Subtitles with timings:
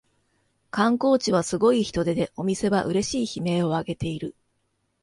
[0.71, 4.33] 観光地はすごい人出でお店はうれしい悲鳴をあげている